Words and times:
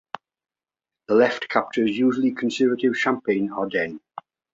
The 1.09 1.13
left 1.13 1.47
captures 1.47 1.95
usually 1.95 2.31
conservative 2.31 2.97
Champagne-Ardenne. 2.97 3.99